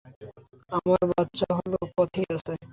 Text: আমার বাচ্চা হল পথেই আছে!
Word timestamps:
আমার 0.71 1.01
বাচ্চা 1.11 1.47
হল 1.57 1.73
পথেই 1.95 2.27
আছে! 2.35 2.53